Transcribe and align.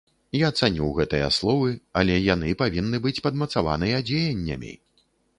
Я 0.41 0.47
цаню 0.59 0.85
гэтыя 0.99 1.25
словы, 1.35 1.73
але 2.01 2.15
яны 2.33 2.53
павінны 2.61 3.01
быць 3.03 3.21
падмацаваныя 3.27 4.01
дзеяннямі. 4.09 4.73